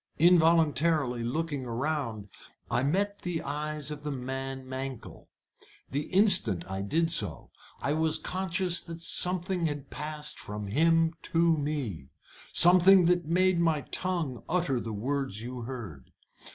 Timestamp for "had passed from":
9.67-10.65